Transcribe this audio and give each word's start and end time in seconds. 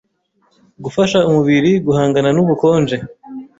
gufasha 0.83 1.17
umubiri 1.29 1.71
guhangana 1.85 2.29
n’ubukonje 2.33 2.97